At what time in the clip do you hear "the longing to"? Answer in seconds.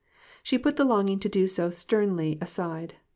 0.77-1.29